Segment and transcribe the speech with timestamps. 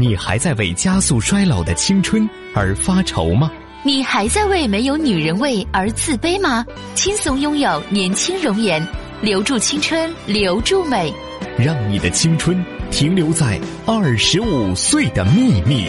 [0.00, 2.24] 你还在为加速衰老的青春
[2.54, 3.50] 而发愁吗？
[3.82, 6.64] 你还在为没有女人味而自卑吗？
[6.94, 8.80] 轻松拥有年轻容颜，
[9.20, 11.12] 留住青春，留住美，
[11.58, 15.88] 让你的青春停留在二十五岁的秘密。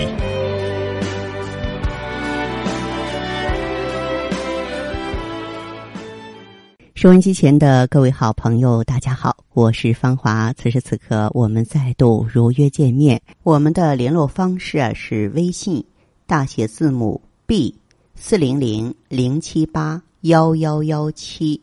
[7.00, 10.52] 收音机前的各位好朋友，大家好，我是芳华。
[10.52, 13.22] 此时此刻，我们再度如约见面。
[13.44, 15.82] 我们的联络方式啊是微信
[16.28, 17.74] 大写字母 B
[18.16, 21.62] 四零零零七八幺幺幺七。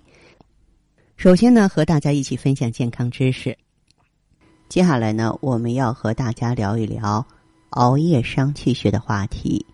[1.18, 3.54] 首先呢，和大家一起分享健康知识。
[4.70, 7.22] 接下来呢，我们要和大家聊一聊
[7.72, 9.66] 熬夜伤气血的话题。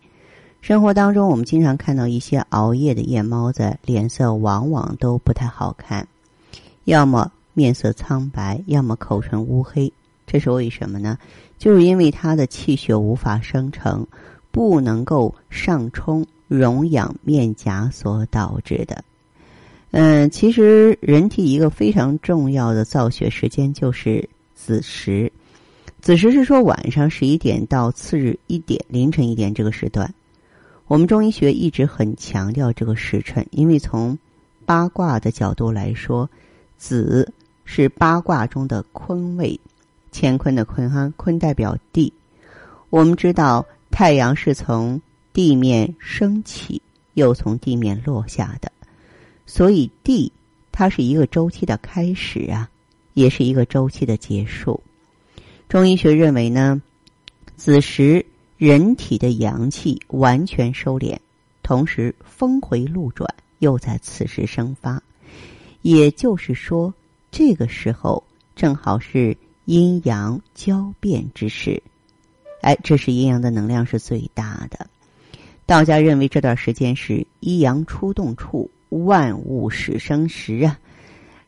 [0.62, 6.06] 生活当中，我们经常看到一些熬夜的夜猫子，脸色往往都不太好看，
[6.84, 9.92] 要么面色苍白，要么口唇乌黑。
[10.24, 11.18] 这是为什么呢？
[11.58, 14.06] 就是因为他的气血无法生成，
[14.52, 19.02] 不能够上冲荣养面颊所导致的。
[19.90, 25.30] 嗯，其实人体一个非常重要的造血时间就是子时，
[26.00, 30.08] 子时是说晚上十一点到次日一点凌晨一点这个时段。
[30.92, 34.18] 我们中医学一直很强调这个时辰，因为从
[34.66, 36.28] 八卦的角度来说，
[36.76, 37.32] 子
[37.64, 39.58] 是八卦中的坤位，
[40.12, 42.12] 乾坤的坤哈，坤代表地。
[42.90, 45.00] 我们知道太阳是从
[45.32, 46.82] 地面升起，
[47.14, 48.70] 又从地面落下的，
[49.46, 50.30] 所以地
[50.72, 52.68] 它是一个周期的开始啊，
[53.14, 54.78] 也是一个周期的结束。
[55.70, 56.82] 中医学认为呢，
[57.56, 58.26] 子时。
[58.62, 61.18] 人体的阳气完全收敛，
[61.64, 65.02] 同时峰回路转，又在此时生发。
[65.80, 66.94] 也就是说，
[67.32, 68.22] 这个时候
[68.54, 71.82] 正好是阴阳交变之时。
[72.60, 74.86] 哎，这是阴阳的能量是最大的。
[75.66, 80.78] 道家认为这段时间是阴阳出动处，万物始生时啊。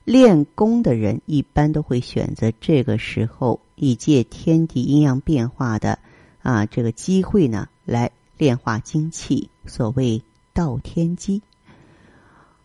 [0.04, 5.96] 练功的人一般都会选择这个时候，以借天地阴阳变化的。
[6.44, 10.22] 啊，这个机会呢，来炼化精气，所谓
[10.52, 11.40] 道天机。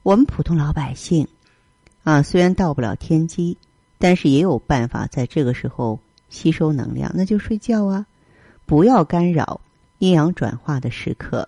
[0.03, 1.25] 我们普通老百姓
[2.03, 3.57] 啊，虽然到不了天机，
[3.97, 5.97] 但是也有办法在这个时候
[6.27, 8.05] 吸收能量，那就睡觉啊，
[8.65, 9.61] 不要干扰
[9.99, 11.47] 阴阳转化的时刻，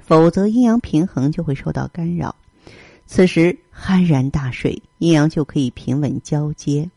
[0.00, 2.34] 否则阴阳平衡就会受到干扰。
[3.06, 6.90] 此时酣然大睡，阴阳就可以平稳交接。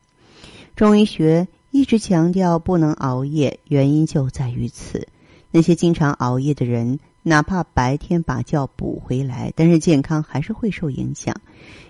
[0.75, 1.47] 中医学。
[1.71, 5.07] 一直强调不能熬夜，原因就在于此。
[5.51, 11.35] 那些经常熬夜的人，哪怕白天把觉补回来，但是健康还是会受影响。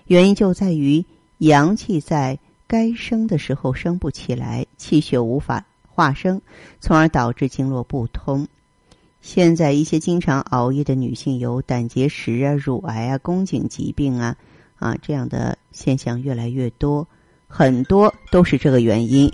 [0.06, 1.04] 原因就在于
[1.38, 6.40] 阳气在该生的时候生不起来，气血无法化生，
[6.80, 8.46] 从而导致经络不通。
[9.20, 14.36] 现在一些经常熬夜的女性有胆结石啊、乳癌啊、宫颈疾病啊
[14.78, 17.06] 啊这样的现象越来越多，
[17.46, 19.30] 很多都是这个原因。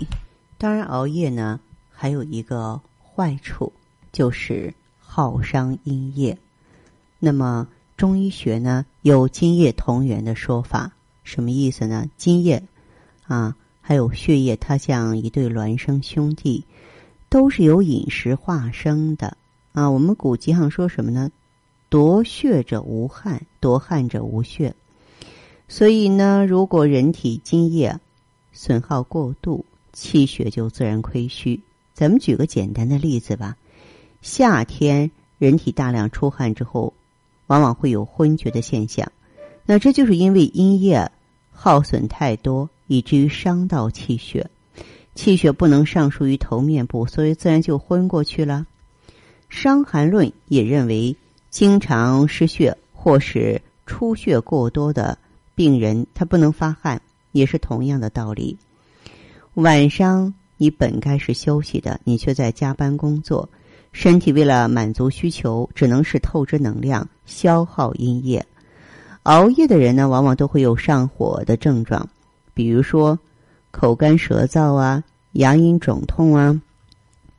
[0.59, 1.57] 当然，熬夜呢
[1.89, 3.71] 还有一个坏处，
[4.11, 6.37] 就是耗伤阴液。
[7.17, 7.65] 那么
[7.95, 10.91] 中医学呢有津液同源的说法，
[11.23, 12.05] 什么意思呢？
[12.17, 12.61] 津液
[13.25, 16.65] 啊，还有血液，它像一对孪生兄弟，
[17.29, 19.37] 都是由饮食化生的
[19.71, 19.89] 啊。
[19.89, 21.31] 我们古籍上说什么呢？
[21.87, 24.75] 夺血者无汗，夺汗者无血。
[25.69, 27.97] 所以呢，如果人体津液
[28.51, 29.65] 损耗过度，
[29.99, 31.59] 气血就自然亏虚。
[31.93, 33.57] 咱们举个简单的例子吧，
[34.21, 36.93] 夏天人体大量出汗之后，
[37.47, 39.11] 往往会有昏厥的现象。
[39.65, 41.11] 那这就是因为阴液
[41.51, 44.49] 耗损太多，以至于伤到气血，
[45.13, 48.65] 气血不能上输于头面部，所以自然就昏过去了。
[49.49, 51.15] 《伤寒论》也认为，
[51.49, 55.17] 经常失血或是出血过多的
[55.55, 57.01] 病人，他不能发汗，
[57.33, 58.57] 也是同样的道理。
[59.55, 63.49] 晚上你本该是休息的，你却在加班工作，
[63.91, 68.45] 身体为了满足需求，只能是透支能量，消耗阴液。
[69.23, 72.07] 熬夜的人呢，往往都会有上火的症状，
[72.53, 73.19] 比如说
[73.71, 75.03] 口干舌燥啊，
[75.33, 76.59] 牙龈肿痛啊，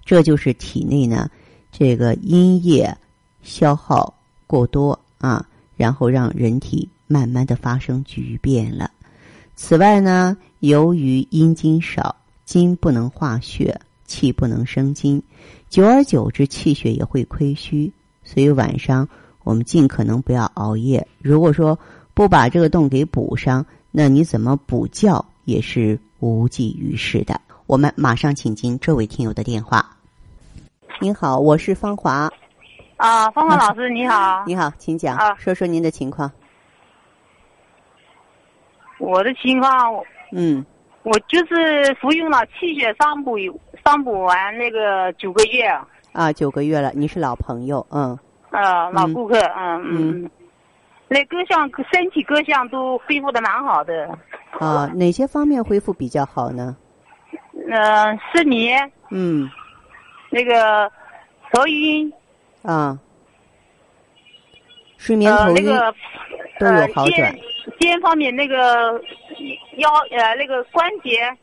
[0.05, 1.31] 这就是体内呢
[1.73, 2.95] 这个阴液
[3.43, 4.13] 消耗
[4.47, 5.47] 过多啊，
[5.77, 8.91] 然后让人体慢慢的发生巨变了。
[9.57, 12.15] 此外呢，由于阴精少，
[12.45, 15.23] 精不能化血，气不能生精，
[15.71, 17.91] 久而久之，气血也会亏虚。
[18.23, 19.09] 所以晚上
[19.43, 21.07] 我们尽可能不要熬夜。
[21.19, 21.79] 如果说
[22.13, 27.41] 不把这个洞给补上，那你怎么补觉也是无济于事的。
[27.67, 29.97] 我们马上请进这位听友的电话。
[31.01, 32.31] 您好，我是芳华。
[32.99, 34.45] 啊，芳华老师你好。
[34.47, 36.31] 你好，请讲，啊说说您的情况。
[38.99, 39.71] 我的情况，
[40.33, 40.65] 嗯。
[41.03, 43.39] 我就是服用了气血双补
[43.83, 45.67] 双补丸那个九个月，
[46.13, 48.19] 啊，九个月了，你是老朋友，嗯。
[48.51, 50.23] 呃，老顾客，嗯嗯。
[50.25, 50.31] 嗯，
[51.09, 54.19] 那各项身体各项都恢复的蛮好的，
[54.59, 56.77] 啊，哪些方面恢复比较好呢？
[57.71, 59.49] 嗯，失眠，嗯。
[60.31, 60.91] 那个
[61.53, 62.13] 头晕，
[62.63, 62.99] 啊，
[64.99, 65.95] 睡眠头晕、呃那个
[66.59, 67.35] 都呃有好转，
[67.81, 69.03] 肩肩方面那个
[69.79, 71.37] 腰呃那个关节，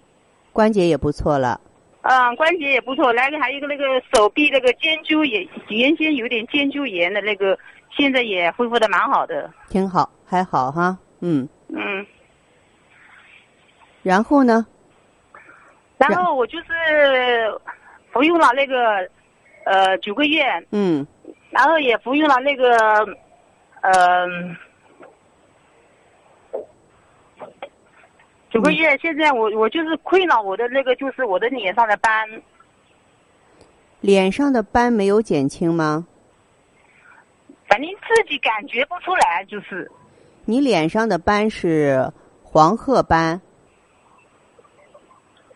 [0.53, 1.59] 关节也不错了。
[2.03, 3.11] 嗯，关节也不错。
[3.11, 7.57] 来个还有一个那个手臂那个肩周炎，原先有点肩周炎的那个，
[7.97, 9.51] 现在也恢复的蛮好的。
[9.67, 12.05] 挺好，还好哈，嗯，嗯，
[14.03, 14.65] 然后呢？
[15.97, 17.59] 然后我就是
[18.13, 19.09] 服用了那个
[19.65, 21.05] 呃九个月，嗯
[21.49, 22.77] 然后也服用了那个
[23.81, 24.25] 呃
[28.57, 28.97] 九个月。
[28.97, 32.27] 现在我我就是困扰我的那个就是我的脸上的斑，
[34.01, 36.07] 脸上的斑没有减轻吗？
[37.69, 39.91] 反正自己感觉不出来，就是
[40.45, 42.11] 你脸上的斑是
[42.41, 43.39] 黄褐斑，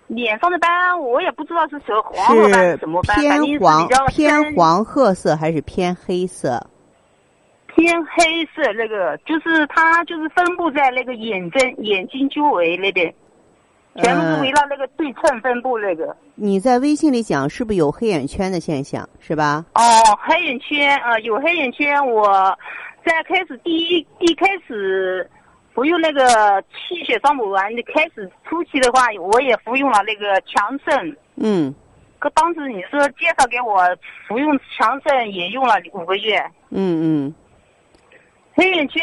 [0.05, 6.67] 脸上的斑，我也不知道是什么黄褐斑什么斑，偏黄偏深黄褐色还是偏黑色？
[7.81, 13.11] 偏黑色那个，就是它就是分布在那个眼睛眼睛周围那边，
[13.95, 16.15] 全部是围绕那个对称分布那个。
[16.35, 19.07] 你在微信里讲是不是有黑眼圈的现象？
[19.19, 19.65] 是吧？
[19.73, 19.81] 哦，
[20.21, 22.05] 黑眼圈，呃，有黑眼圈。
[22.07, 22.55] 我
[23.03, 25.27] 在开始第一一开始
[25.73, 31.17] 服用那个气血双补丸的开始初期的话，我也服用了那个强肾。
[31.37, 31.73] 嗯
[32.19, 33.83] 可当时你说介绍给我
[34.27, 36.37] 服用强肾，也用了五个月。
[36.69, 37.35] 嗯嗯，
[38.53, 39.01] 黑眼圈，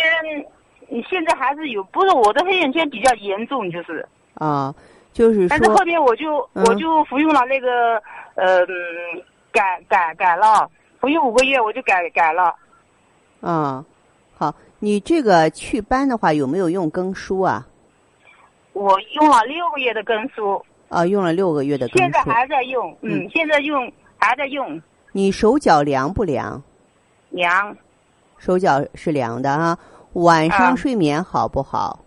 [0.88, 4.06] 你现在还是有，不是我的黑眼圈比较严重，就是。
[4.34, 4.74] 啊，
[5.12, 8.00] 就是但是后面，我就嗯我就服用了那个，
[8.34, 8.68] 呃，嗯
[9.50, 12.54] 改改改了，服用五个月我就改改了。
[13.40, 13.84] 啊，
[14.36, 17.66] 好，你这个祛斑的话有没有用更舒啊？
[18.74, 22.22] 我用了六个月的根舒，啊，用了六个月的更现在。
[22.22, 24.80] 还在用，嗯嗯，现在用还在用
[25.10, 26.62] 你手脚凉不凉？
[27.30, 27.76] 凉，
[28.38, 29.78] 手脚是凉的啊。
[30.14, 32.00] 晚上啊睡眠好不好？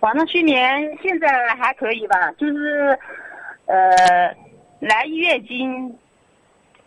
[0.00, 0.60] 晚上睡眠
[1.02, 1.28] 现在
[1.58, 2.98] 还可以吧，就是，
[3.64, 3.76] 呃，
[4.80, 5.98] 来月经，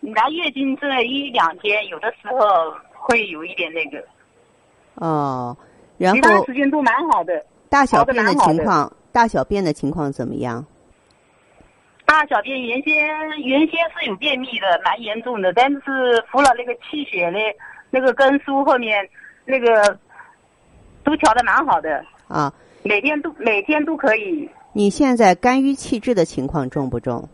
[0.02, 2.38] 来月经这一两天，有的时候
[2.94, 4.06] 会有一点那个，
[4.96, 5.58] 哦，
[5.98, 7.44] 然其他后时间都蛮好的。
[7.70, 10.64] 大小便的情况，大小便的情况怎么样？
[12.06, 12.96] 大小便原先
[13.42, 17.40] 原先是有便秘的，蛮严重的，但是服了那个气血的
[17.90, 19.10] 那个根书，后面
[19.46, 19.98] 那个
[21.04, 22.54] 都调的蛮好的，啊，
[22.84, 24.50] 每天都每天都可以。
[24.74, 27.30] 你现在肝郁气滞的情况重不重？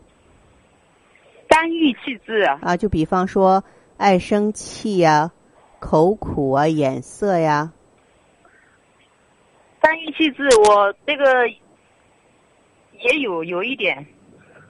[1.48, 3.62] 肝郁气滞，啊，就比方说
[3.96, 5.30] 爱生气呀、
[5.78, 7.72] 口苦啊、眼涩呀，
[9.80, 14.06] 肝郁气滞，我这个也有有一点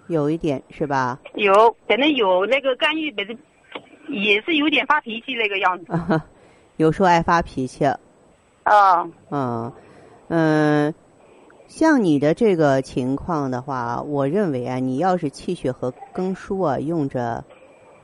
[0.09, 1.21] 有一点是吧？
[1.35, 3.39] 有，反正有那个肝郁，本身
[4.09, 5.93] 也是有点发脾气那个样子。
[5.93, 6.25] 啊，
[6.77, 7.85] 有时候爱发脾气，
[8.65, 9.73] 啊，嗯
[10.29, 10.95] 嗯，
[11.67, 17.45] 像你的这个情况的话，我认为啊，你要是气血和更舒啊用着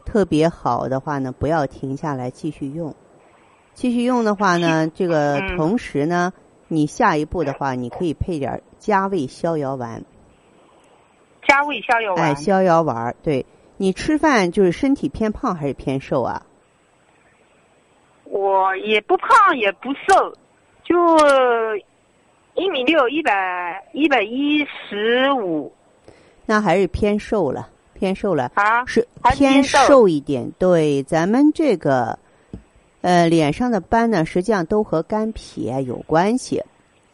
[0.05, 2.95] 特别好的话呢，不要停下来继续用。
[3.75, 6.33] 继续用的话呢，这个嗯同时呢，
[6.69, 10.05] 你下一步的话，你可以配点儿加味逍遥丸。
[11.49, 12.25] 加味逍遥丸。
[12.25, 13.45] 哎，逍遥丸儿，对
[13.83, 16.43] 你吃饭就是身体偏胖还是偏瘦啊？
[18.25, 20.35] 我也不胖也不瘦，
[20.85, 20.95] 就
[22.57, 25.73] 一米六，一百一百一十五
[26.45, 28.85] 那还是偏瘦了，偏瘦了，啊。
[28.85, 30.53] 是偏偏瘦瘦一点。
[30.59, 32.19] 对，咱们这个
[33.01, 36.63] 呃脸上的斑呢，实际上都和肝脾啊有关系。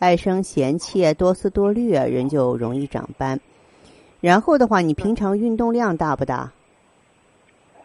[0.00, 3.38] 爱生嫌气啊，多思多虑啊，人就容易长斑。
[4.20, 6.52] 然后的话，你平常运动量大不大？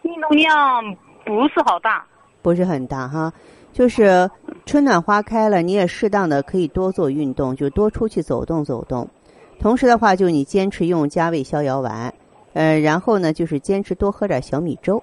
[0.02, 2.04] 运动量不是好大，
[2.42, 3.32] 不是很大哈，
[3.72, 4.28] 就是
[4.66, 9.08] 春暖花开了，你也适当的可以多做运动，就多出去走动走动。
[9.60, 12.12] 同时的话，就你坚持用加味逍遥丸，
[12.52, 15.02] 呃，然后呢，就是坚持多喝点小米粥。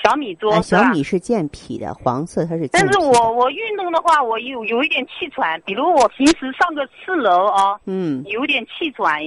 [0.00, 2.86] 小米粥小米是健脾的，黄色它是健脾。
[2.86, 9.20] 但是我我运动的话，我有有一点气喘，比如我平时上个四楼啊，嗯有点气喘，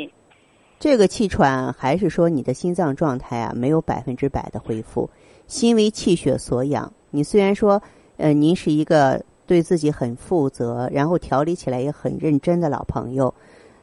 [0.81, 5.07] 这个气喘还是说你的心脏状态啊没有百分之百的恢复，
[5.45, 6.91] 心为气血所养。
[7.11, 7.79] 你虽然说，
[8.17, 13.31] 呃，您是一个对自己很负责，然后调理起来也很认真的老朋友，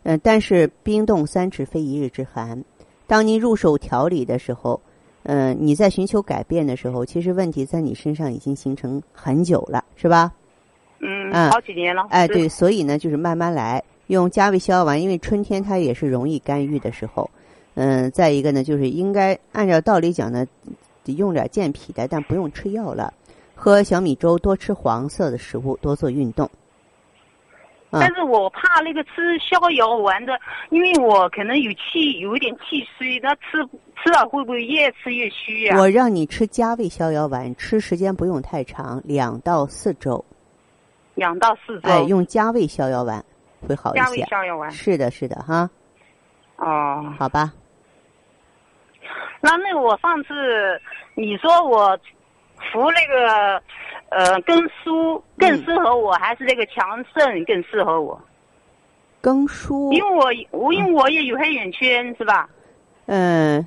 [0.03, 2.65] 嗯、呃，但是冰冻三尺非一日之寒。
[3.07, 4.81] 当您入手调理的时候，
[5.23, 10.33] 嗯、呃，你在寻求改变的时候，其实问题在你身上已经形成很久了，是吧？
[10.99, 12.09] 嗯，嗯好几年了。
[12.11, 17.31] 哎，对，所以呢，就是慢慢来，用加味逍遥丸，因为春天它也是容易干郁的时候。
[17.75, 20.45] 嗯，再一个呢，就是应该按照道理讲呢，
[21.05, 23.15] 得用点健脾的，但不用吃药了。
[23.55, 26.51] 喝小米粥，多吃黄色的食物，多做运动。
[27.91, 30.39] 嗯但是我怕那个吃逍遥丸的，
[30.69, 33.65] 因为我可能有气，有一点气虚，那吃
[33.97, 40.23] 吃了会不会越吃越虚呀、我让你吃加味逍遥丸，吃时间不用太长，两到四周。
[41.15, 41.89] 两到四周。
[41.89, 43.25] 哎，用加味逍遥丸
[43.67, 44.25] 会好一些。
[44.27, 44.71] 逍遥丸。
[44.71, 45.69] 是的，是的，哈，
[46.57, 47.53] 哦，好吧。
[49.41, 50.81] 那那个我上次
[51.15, 51.97] 你说我
[52.73, 53.63] 服那个
[54.11, 58.21] 呃根苏更嗯适合我，还是那个强肾更适合我？
[59.21, 62.49] 更舒，因为我我因为我也有黑眼圈，是吧？
[63.07, 63.67] 嗯，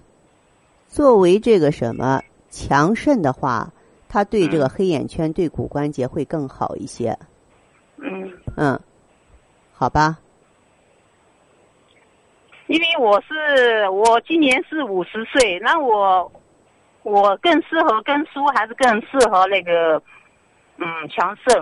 [0.88, 3.72] 作为这个什么强肾的话，
[4.08, 7.18] 它对这个黑眼圈、对骨关节会更好一些。
[7.98, 8.80] 嗯，嗯，
[9.82, 10.16] 好吧。
[12.68, 16.32] 因为我是我今年是五十岁，那我
[17.02, 20.00] 我更适合根苏，还是更适合那个
[20.78, 21.60] 嗯强肾？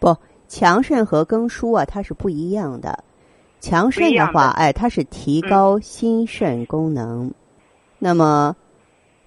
[0.00, 0.12] 不，
[0.48, 3.04] 强肾和更舒啊，它是不一样的。
[3.60, 7.32] 强肾的话，的哎，它是提高心肾功能。
[8.00, 8.56] 那么，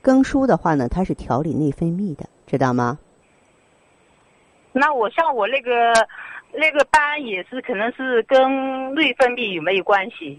[0.01, 3.00] 更舒的话呢，它是调理内分泌的，知道吗？
[4.77, 5.72] 那我像我那个
[6.53, 10.38] 那个斑也是，可能是跟内分泌有没有关系？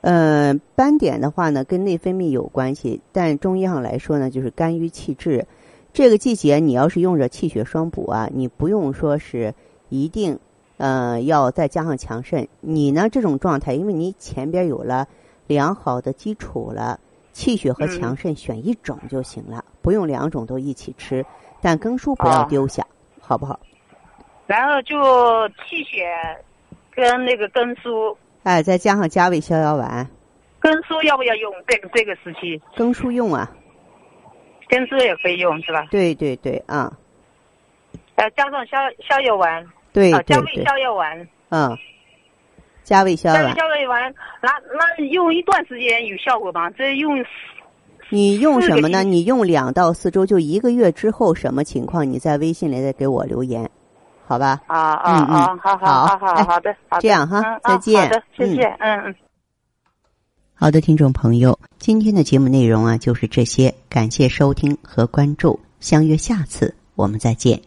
[0.00, 5.46] 呃，斑点的话呢，跟内分泌有关系，但中医上来说呢，就是肝郁气滞。
[5.92, 9.52] 这个季节你要是用着气血双补啊，你不用说是
[9.90, 10.38] 一定
[10.78, 12.48] 呃要再加上强肾。
[12.62, 15.06] 你呢这种状态，因为你前边有了
[15.46, 16.98] 良好的基础了，
[17.34, 21.26] 气血和强肾选一种就行了，不用两种都一起吃。
[21.60, 22.86] 但更舒不要哦丢下，
[23.28, 23.60] 好不好？
[24.46, 24.96] 然后就
[25.66, 26.08] 气血
[26.90, 30.08] 跟那个根苏，哎，再加上加味逍遥丸，
[30.58, 31.52] 根苏要不要用？
[31.66, 33.50] 这个这个时期，根舒用啊。
[34.66, 35.86] 根苏也可以用是吧？
[35.90, 36.90] 对对对，啊，
[38.16, 41.76] 呃，加上逍逍遥丸，对啊，加味逍遥丸，嗯，
[42.84, 43.54] 加味逍遥丸。
[43.54, 46.70] 加味逍遥丸，那那用一段时间有效果吗？
[46.70, 47.22] 这用
[48.10, 49.04] 你用什么呢？
[49.04, 52.10] 你用两到四周，就一个月之后什么情况？
[52.10, 53.70] 你在微信里再给我留言，
[54.26, 54.60] 好吧？
[54.66, 59.14] 啊啊啊，好好好好哎好的，这样哈再见好的，谢谢，嗯嗯。
[60.54, 67.60] 好的，听众朋友，今天的节目内容啊就是这些，感谢收听和关注，相约下次我们再见。